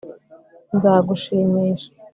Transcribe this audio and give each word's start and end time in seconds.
nzagushimisha 0.75 1.87